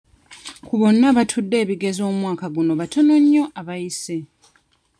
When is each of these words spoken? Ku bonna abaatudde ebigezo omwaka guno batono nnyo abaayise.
Ku 0.67 0.73
bonna 0.81 1.05
abaatudde 1.11 1.55
ebigezo 1.63 2.01
omwaka 2.11 2.45
guno 2.55 2.71
batono 2.79 3.13
nnyo 3.23 3.43
abaayise. 3.59 4.17